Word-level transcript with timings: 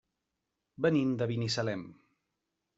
Venim 0.85 1.13
de 1.21 1.29
Binissalem. 1.33 1.87